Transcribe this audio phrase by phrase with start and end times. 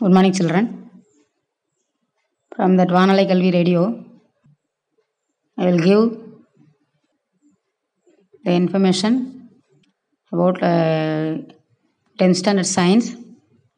[0.00, 0.90] Good morning, children.
[2.56, 4.04] From that Vanalai Kalvi radio,
[5.56, 6.18] I will give
[8.42, 9.50] the information
[10.32, 11.38] about uh,
[12.18, 13.14] 10th standard science,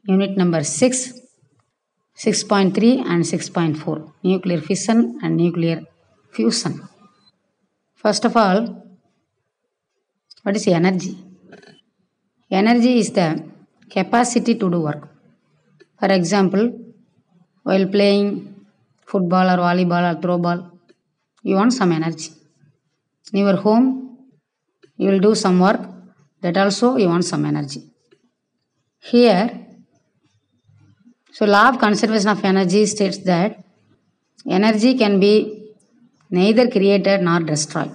[0.05, 1.13] unit number 6,
[2.17, 5.83] 6.3 and 6.4, nuclear fission and nuclear
[6.33, 6.81] fusion.
[7.95, 8.87] First of all,
[10.45, 11.15] what is energy?
[12.51, 13.45] Energy is the
[13.91, 15.11] capacity to do work.
[16.01, 16.79] For example,
[17.63, 18.55] while playing
[19.07, 20.71] football or volleyball or throw ball,
[21.43, 22.31] you want some energy.
[23.33, 24.19] In your home,
[24.97, 25.81] you will do some work,
[26.43, 27.83] that also you want some energy.
[29.01, 29.67] Here,
[31.33, 33.65] so law of conservation of energy states that
[34.49, 35.35] energy can be
[36.31, 37.93] neither created nor destroyed,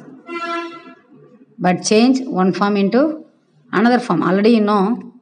[1.57, 3.25] but change one form into
[3.71, 4.23] another form.
[4.23, 5.13] Already you know,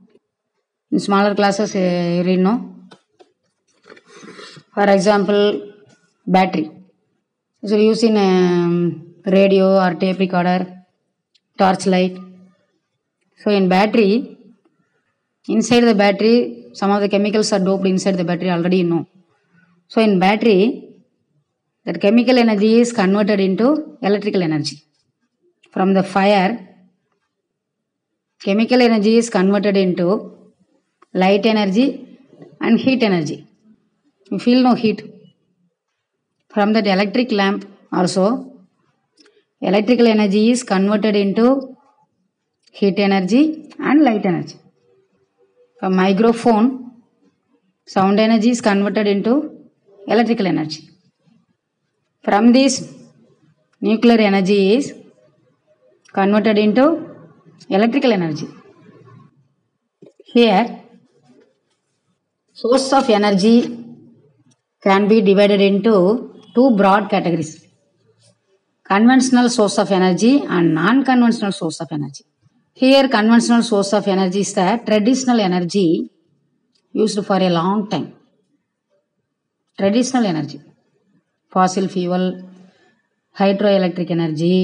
[0.91, 2.75] in smaller classes uh, you read know.
[4.75, 5.73] For example,
[6.25, 6.71] battery.
[7.65, 10.59] So used in um, radio or tape recorder,
[11.57, 12.17] torchlight.
[13.41, 14.37] So in battery,
[15.47, 19.07] inside the battery, some of the chemicals are doped inside the battery already you know.
[19.87, 20.89] So in battery,
[21.85, 24.83] that chemical energy is converted into electrical energy.
[25.71, 26.67] From the fire,
[28.39, 30.37] chemical energy is converted into
[31.13, 32.19] light energy
[32.61, 33.48] and heat energy.
[34.31, 35.01] You feel no heat.
[36.53, 38.25] From that electric lamp also,
[39.61, 41.75] electrical energy is converted into
[42.71, 44.57] heat energy and light energy.
[45.79, 46.91] From microphone,
[47.85, 49.33] sound energy is converted into
[50.07, 50.89] electrical energy.
[52.23, 52.93] From this,
[53.81, 54.93] nuclear energy is
[56.13, 57.15] converted into
[57.69, 58.47] electrical energy.
[60.25, 60.81] Here,
[62.53, 63.78] source of energy
[64.81, 65.95] can be divided into
[66.55, 67.51] two broad categories
[68.89, 72.25] conventional source of energy and non conventional source of energy.
[72.73, 76.09] Here, conventional source of energy is the traditional energy
[76.91, 78.13] used for a long time.
[79.77, 80.59] Traditional energy,
[81.51, 82.25] fossil fuel,
[83.37, 84.55] hydroelectric energy,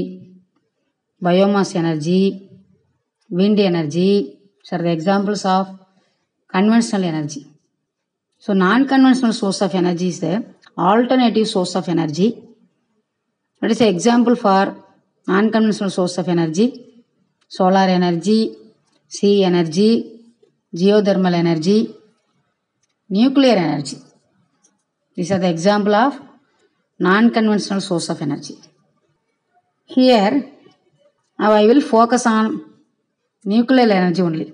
[1.21, 2.49] biomass energy,
[3.29, 5.67] wind energy, these are the examples of
[6.47, 7.45] conventional energy.
[8.45, 10.33] So non-conventional source of energy is the
[10.77, 12.27] alternative source of energy.
[13.59, 14.63] That is an example for
[15.27, 16.67] non-conventional source of energy.
[17.47, 18.55] Solar energy,
[19.07, 20.21] sea energy,
[20.75, 21.95] geothermal energy,
[23.09, 23.97] nuclear energy.
[25.15, 26.21] These are the example of
[26.99, 28.57] non-conventional source of energy.
[29.85, 30.51] Here,
[31.39, 32.63] now I will focus on
[33.43, 34.53] nuclear energy only.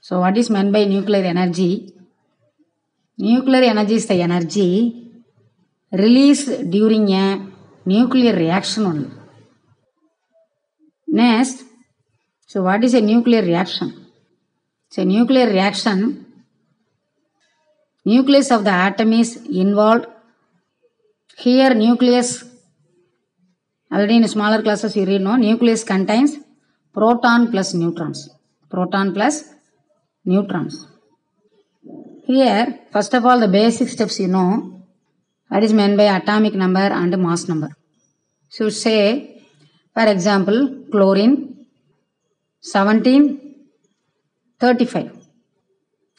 [0.00, 1.92] So what is meant by nuclear energy?
[3.18, 5.10] Nuclear energy is the energy
[5.92, 7.46] released during a
[7.84, 9.10] nuclear reaction only.
[11.06, 11.64] Next,
[12.46, 14.06] so what is a nuclear reaction?
[14.88, 16.26] So nuclear reaction,
[18.04, 20.06] nucleus of the atom is involved.
[21.36, 22.44] Here nucleus,
[23.90, 26.36] already in smaller classes you read no, nucleus contains
[26.94, 28.30] proton plus neutrons.
[28.70, 29.44] Proton plus
[30.24, 30.86] neutrons.
[32.24, 34.84] Here, first of all, the basic steps you know,
[35.50, 37.70] that is meant by atomic number and mass number.
[38.48, 39.42] So, say,
[39.92, 41.66] for example, chlorine
[42.62, 45.10] 1735.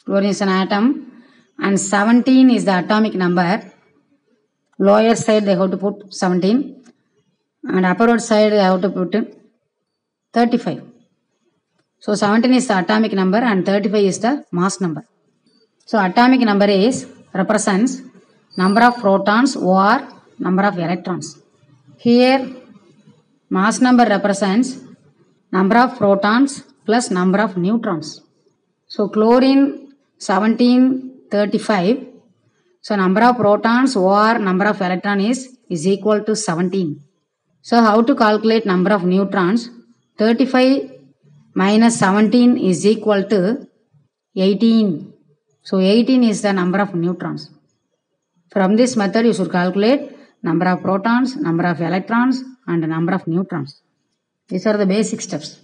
[0.04, 1.10] Chlorine is an atom
[1.58, 3.62] and 17 is the atomic number.
[4.78, 6.84] Lower side they have to put 17
[7.64, 9.16] and upper side they have to put
[10.34, 10.82] 35.
[11.98, 15.06] So 17 is the atomic number and 35 is the mass number.
[15.86, 18.00] So atomic number is represents
[18.56, 20.00] number of protons or
[20.38, 21.26] number of electrons.
[21.98, 22.40] Here
[23.50, 24.68] mass number represents
[25.52, 28.22] number of protons plus number of neutrons.
[28.86, 32.06] So chlorine 1735.
[32.80, 37.00] So number of protons or number of electron is, is equal to 17.
[37.60, 39.70] So how to calculate number of neutrons?
[40.18, 40.90] 35
[41.54, 43.66] minus 17 is equal to
[44.36, 45.13] 18.
[45.68, 47.50] So 18 is the number of neutrons.
[48.54, 50.02] From this method you should calculate
[50.42, 53.80] number of protons, number of electrons and number of neutrons.
[54.48, 55.58] These are the basic steps.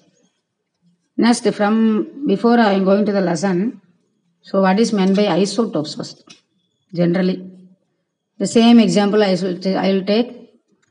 [1.16, 3.82] Next from before I am going to the lesson,
[4.40, 6.18] so what is meant by isotopes first?
[6.94, 7.38] Generally.
[8.38, 10.28] The same example I will, I will take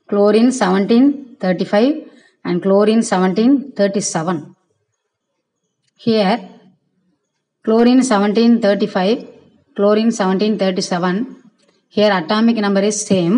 [0.08, 2.10] chlorine 1735
[2.46, 4.56] and chlorine 1737.
[5.96, 6.38] Here,
[7.70, 9.28] chlorine 1735,
[9.76, 11.36] chlorine 1737
[11.88, 13.36] here atomic number is same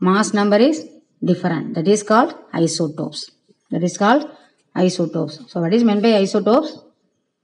[0.00, 0.88] mass number is
[1.24, 1.74] different.
[1.74, 3.30] That is called isotopes.
[3.70, 4.28] That is called
[4.74, 5.34] isotopes.
[5.46, 6.80] So what is meant by isotopes?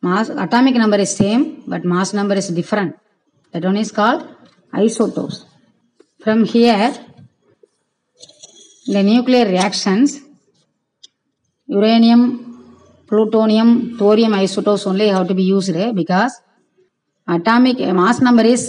[0.02, 2.96] Mass atomic number is same but mass number is different.
[3.52, 4.26] That one is called
[4.72, 5.46] isotopes.
[6.24, 6.92] From here
[8.88, 10.20] the nuclear reactions
[11.68, 12.45] uranium
[13.08, 16.34] plutonium thorium isotopes only have to be used eh, because
[17.36, 18.62] atomic uh, mass number is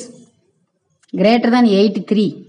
[1.19, 2.45] greater than 83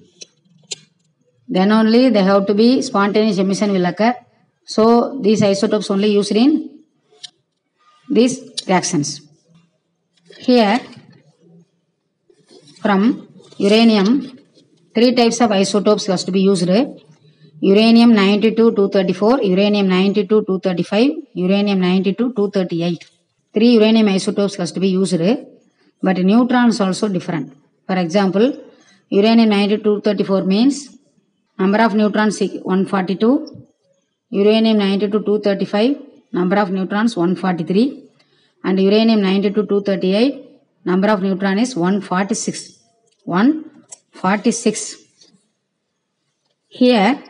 [1.56, 4.14] then only they have to be spontaneous emission will occur
[4.74, 4.84] so
[5.26, 6.50] these isotopes only used in
[8.16, 8.34] these
[8.66, 9.08] reactions
[10.48, 10.78] here
[12.82, 13.00] from
[13.66, 14.08] uranium
[14.94, 16.70] three types of isotopes has to be used
[17.60, 23.06] uranium 92 234 uranium 92 235 uranium 92 238
[23.54, 25.22] three uranium isotopes has to be used
[26.00, 27.52] but neutrons also different.
[27.86, 28.46] For example
[29.10, 30.96] uranium 92 234 means
[31.58, 33.66] number of neutrons 142
[34.30, 35.96] uranium 92 235
[36.32, 38.04] number of neutrons 143
[38.64, 40.44] and uranium 92 238
[40.84, 42.78] number of neutron is 146
[43.24, 44.96] 146
[46.68, 47.22] here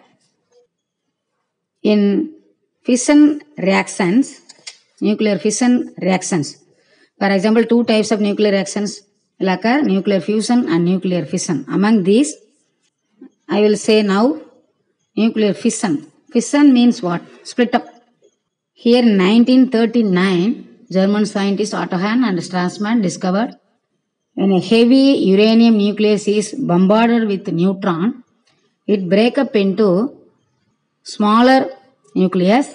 [1.93, 2.01] in
[2.89, 3.21] fission
[3.67, 4.41] reactions
[5.01, 5.73] nuclear fission
[6.07, 6.57] reactions.
[7.21, 9.01] For example two types of nuclear reactions
[9.39, 11.65] will occur nuclear fusion and nuclear fission.
[11.69, 12.31] Among these
[13.49, 14.25] i will say now
[15.17, 15.95] nuclear fission.
[16.33, 17.23] Fission means what?
[17.43, 17.87] Split up.
[18.85, 23.51] Here in 1939 german scientist otto hahn and strassmann discovered
[24.39, 28.07] when a heavy uranium nucleus is bombarded with neutron
[28.93, 29.89] it break up into
[31.15, 31.61] smaller
[32.21, 32.69] nucleus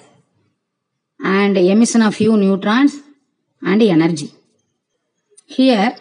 [1.23, 2.93] and emission of few neutrons
[3.61, 4.29] and energy.
[5.45, 5.95] Here,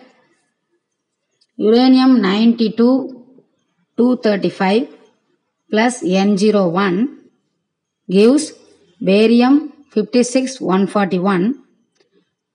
[1.57, 3.23] uranium 92
[3.97, 4.89] 235
[5.71, 6.95] plus N01
[8.09, 8.53] gives
[9.01, 11.63] barium 56 141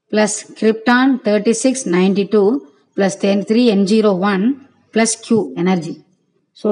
[0.10, 4.42] plus krypton 3692 plus 103 N01
[4.92, 6.04] plus Q energy.
[6.54, 6.69] So,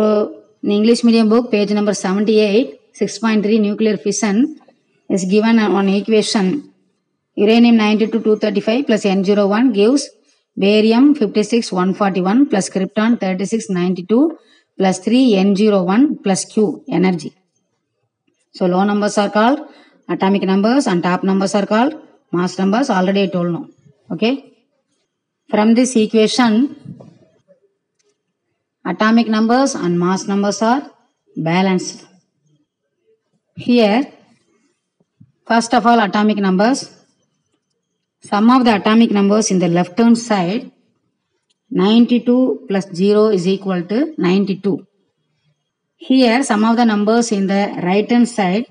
[0.64, 4.60] in English medium book, page number 78, 6.3 nuclear fission
[5.10, 6.48] is given on equation
[7.44, 10.04] uranium 92 235 plus N01 gives
[10.64, 14.38] barium 56 141 plus krypton 36 92
[14.78, 17.34] plus 3 N01 plus Q energy.
[18.54, 19.60] So low numbers are called
[20.08, 21.94] atomic numbers and top numbers are called
[22.32, 23.66] mass numbers already I told now.
[24.12, 24.34] Okay.
[25.50, 26.54] From this equation
[28.86, 30.84] atomic numbers and mass numbers are
[31.36, 32.06] balanced.
[33.58, 34.12] Here
[35.48, 36.92] first of all atomic numbers
[38.20, 40.72] sum of the atomic numbers in the left hand side
[41.72, 44.86] 92 plus 0 is equal to 92.
[45.96, 48.66] Here sum of the numbers in the right hand side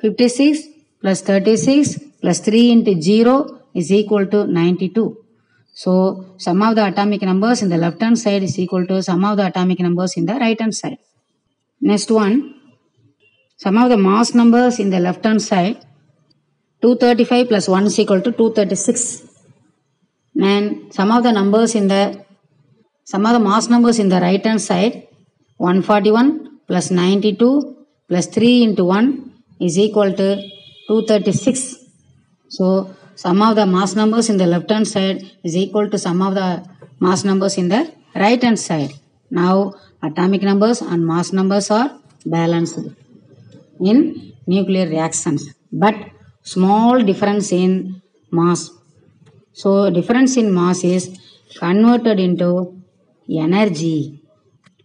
[0.00, 0.62] 56
[1.00, 5.24] plus 36 plus 3 into 0 is equal to 92.
[5.74, 9.24] So sum of the atomic numbers in the left hand side is equal to sum
[9.24, 10.98] of the atomic numbers in the right hand side.
[11.80, 12.57] Next one
[13.62, 15.78] sum of the mass numbers in the left hand side
[16.82, 19.24] 235 plus 1 is equal to 236
[20.50, 22.02] and sum of the numbers in the
[23.10, 24.94] sum of the mass numbers in the right hand side
[25.56, 26.30] 141
[26.68, 27.50] plus 92
[28.08, 30.28] plus 3 into 1 is equal to
[30.88, 31.88] 236
[32.56, 32.66] so
[33.22, 36.34] sum of the mass numbers in the left hand side is equal to sum of
[36.40, 36.50] the
[37.00, 37.82] mass numbers in the
[38.14, 38.92] right hand side.
[39.30, 41.88] Now atomic numbers and mass numbers are
[42.24, 42.78] balanced
[43.80, 45.42] in nuclear reactions
[45.72, 45.94] but
[46.42, 48.70] small difference in mass.
[49.52, 51.18] So difference in mass is
[51.58, 52.82] converted into
[53.30, 54.22] energy.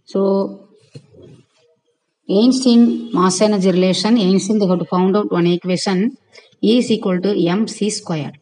[0.04, 0.68] So
[2.28, 6.16] Einstein mass energy relation Einstein they have found out one equation
[6.62, 8.32] E is equal to mc square.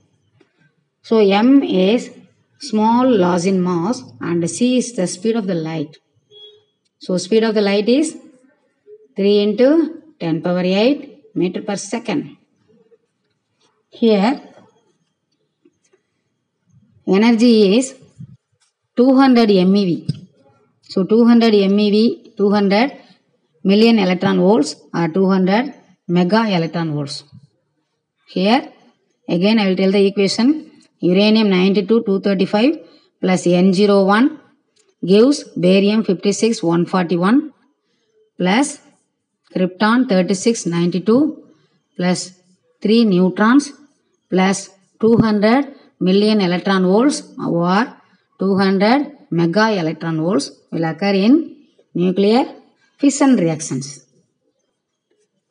[1.02, 2.10] So m is
[2.58, 5.96] small loss in mass and c is the speed of the light.
[6.98, 8.16] So speed of the light is
[9.16, 12.22] 3 into 10 power 8 meter per second
[14.00, 14.32] here
[17.06, 17.94] energy is
[18.96, 19.90] 200 MeV.
[20.82, 22.92] So 200 MeV, 200
[23.64, 25.74] million electron volts or 200
[26.08, 27.24] mega electron volts.
[28.28, 28.68] Here
[29.28, 32.78] again I will tell the equation uranium 92 235
[33.20, 34.38] plus N01
[35.04, 37.52] gives barium 56 141
[38.38, 38.78] plus
[39.54, 41.42] krypton 3692
[41.96, 42.20] plus
[42.82, 43.72] 3 neutrons
[44.30, 47.82] plus 200 million electron volts or
[48.38, 51.34] 200 mega electron volts will occur in
[51.94, 52.44] nuclear
[52.98, 53.86] fission reactions.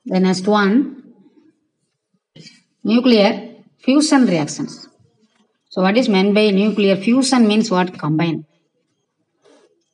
[0.06, 1.04] The next one,
[2.84, 3.32] nuclear
[3.80, 4.88] fusion reactions.
[5.70, 7.98] So what is meant by nuclear fusion means what?
[7.98, 8.46] Combine.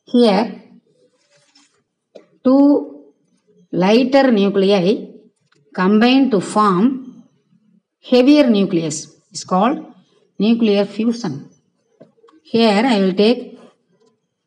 [0.06, 0.62] Here,
[2.44, 2.97] two
[3.72, 5.08] lighter nuclei
[5.74, 7.24] combine to form
[8.10, 8.98] heavier nucleus.
[9.32, 9.86] It's called
[10.40, 11.50] nuclear fusion.
[12.44, 13.60] Here I will take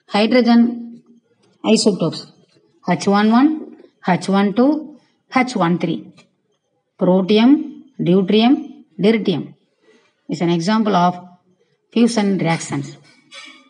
[0.06, 1.02] hydrogen
[1.64, 2.26] isotopes
[2.88, 4.96] H11, H12,
[5.32, 6.12] H13.
[6.98, 9.54] Protium, deuterium, deuterium
[10.28, 11.14] is an example of
[11.92, 12.96] fusion reactions.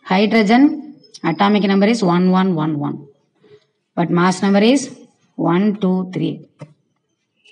[0.05, 3.07] Hydrogen atomic number is 1111
[3.95, 5.00] but mass number is
[5.41, 6.47] 123.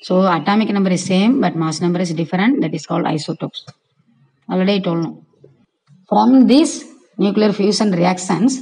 [0.01, 3.65] So atomic number is same but mass number is different that is called isotopes.
[4.49, 5.23] Already told.
[6.07, 6.85] From these
[7.17, 8.61] nuclear fusion reactions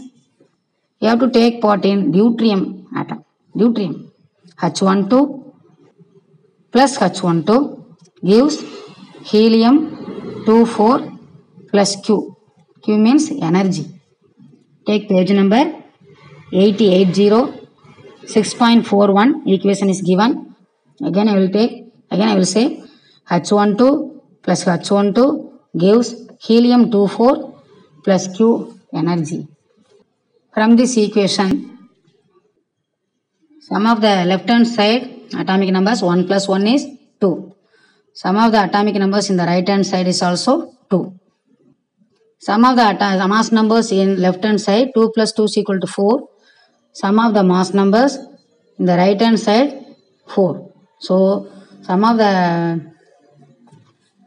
[1.00, 3.24] you have to take part in deuterium atom.
[3.56, 4.12] Deuterium
[4.58, 5.54] H12
[6.72, 7.84] plus H12
[8.24, 8.64] gives
[9.32, 9.76] helium
[10.46, 11.14] 24
[11.70, 12.36] plus Q.
[12.84, 13.86] Q means energy.
[14.86, 15.64] Take page number
[16.52, 17.57] 8080
[18.28, 20.56] 6.41 equation is given.
[21.02, 22.84] Again I will take again I will say
[23.30, 27.54] H12 plus H12 gives helium 24
[28.04, 29.48] plus Q energy.
[30.54, 31.78] From this equation
[33.62, 35.04] sum of the left hand side
[35.34, 36.86] atomic numbers 1 plus 1 is
[37.22, 37.54] 2.
[38.14, 41.14] Sum of the atomic numbers in the right hand side is also 2.
[42.40, 45.88] Sum of the mass numbers in left hand side 2 plus 2 is equal to
[45.88, 46.28] 4.
[47.00, 48.18] Sum of the mass numbers
[48.80, 49.70] in the right hand side
[50.28, 50.74] 4.
[51.00, 51.48] So
[51.84, 52.34] sum of the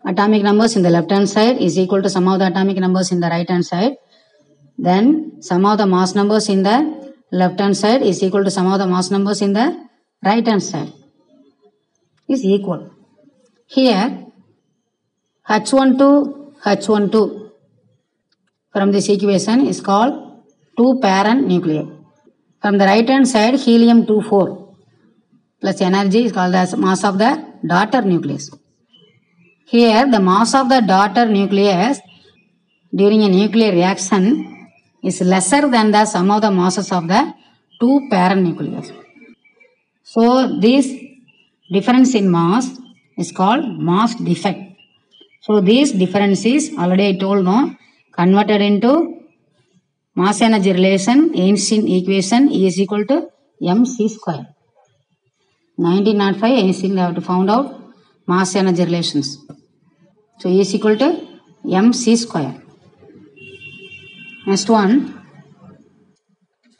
[0.07, 3.11] atomic numbers in the left hand side is equal to sum of the atomic numbers
[3.11, 3.95] in the right hand side.
[4.79, 6.79] Then sum of the mass numbers in the
[7.33, 9.67] left hand side is equal to sum of the mass numbers in the
[10.25, 10.93] right hand side
[12.29, 12.89] is equal.
[13.67, 14.27] Here
[15.49, 17.51] H12 H12
[18.73, 20.45] from this equation is called
[20.77, 22.00] two parent nuclei.
[22.63, 24.75] From the right hand side helium 24
[25.61, 27.31] plus energy is called as mass of the
[27.67, 28.51] daughter nucleus.
[29.67, 32.01] Here the mass of the daughter nucleus
[32.95, 34.25] during a nuclear reaction
[35.03, 37.23] is lesser than the sum of the masses of the
[37.81, 38.93] two parent nucleus.
[40.03, 40.93] So this
[41.73, 42.69] difference in mass
[43.17, 44.61] is called mass defect.
[45.41, 47.75] So this difference is already I told no
[48.13, 49.20] converted into
[50.21, 53.17] mass energy relation Einstein equation E is equal to
[53.77, 54.47] mc square.
[55.77, 57.67] 1905 Einstein have to found out
[58.27, 59.39] mass energy relations.
[60.39, 61.09] So E is equal to
[61.65, 62.55] mc square.
[64.47, 64.95] Next one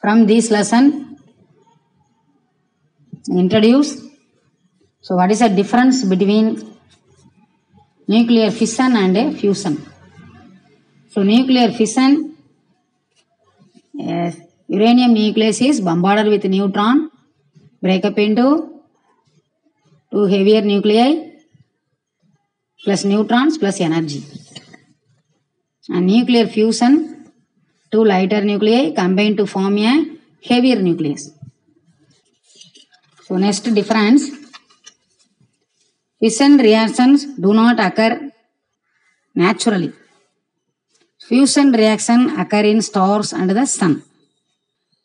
[0.01, 0.85] from this lesson
[3.29, 3.91] introduce.
[5.03, 6.77] So what is the difference between
[8.07, 9.87] nuclear fission and a fusion?
[11.09, 12.30] So nuclear fission,
[14.09, 14.37] yes,
[14.69, 17.11] uranium nucleus is bombarded with neutron,
[17.83, 18.47] break up into
[20.11, 21.09] two heavier nuclei
[22.85, 24.23] plus neutrons plus energy.
[25.89, 27.33] And nuclear fusion,
[27.91, 29.95] two lighter nuclei combine to form a
[30.49, 31.31] heavier nucleus.
[33.27, 34.23] So next difference,
[36.21, 38.31] fission reactions do not occur
[39.35, 39.93] naturally.
[41.31, 44.03] Fusion reaction occur in stars and the sun.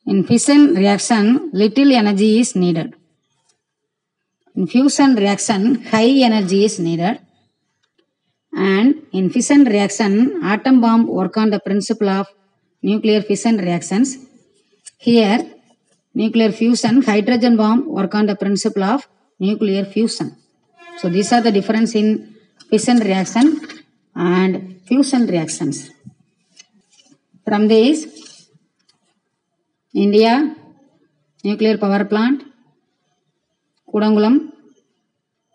[0.07, 2.95] In fission reaction, little energy is needed.
[4.55, 7.19] In fusion reaction, high energy is needed.
[8.55, 12.25] And in fission reaction, atom bomb work on the principle of
[12.81, 14.17] nuclear fission reactions.
[14.97, 15.41] Here,
[16.15, 19.07] nuclear fusion, hydrogen bomb work on the principle of
[19.39, 20.35] nuclear fusion.
[20.97, 22.35] So these are the difference in
[22.71, 23.61] fission reaction
[24.15, 25.91] and fusion reactions.
[27.45, 28.49] From this,
[29.93, 30.55] India
[31.43, 32.43] nuclear power plant,
[33.87, 34.51] Kudangulam,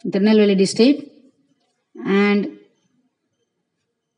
[0.06, 1.02] Tirunelveli district,
[2.06, 2.58] and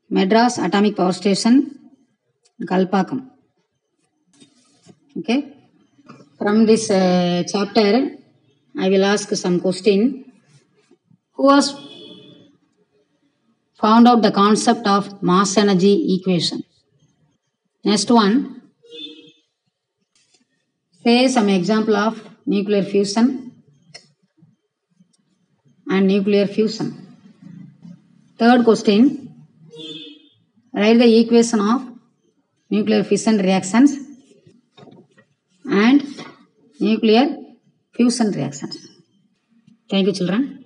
[0.09, 1.55] Madras Atomic Power Station,
[2.61, 3.29] Kalpakkam.
[5.17, 5.39] Okay.
[6.37, 8.11] From this uh, chapter,
[8.77, 10.31] I will ask some question.
[11.33, 11.73] Who has
[13.73, 16.63] found out the concept of mass energy equation?
[17.83, 18.61] Next one.
[21.03, 23.51] Say some example of nuclear fusion
[25.89, 26.89] and nuclear fusion.
[28.39, 29.33] Third question.
[30.73, 31.81] Write the equation of
[32.69, 33.97] nuclear fission reactions
[35.65, 36.03] and
[36.79, 37.37] nuclear
[37.93, 38.77] fusion reactions.
[39.89, 40.62] Thank you children.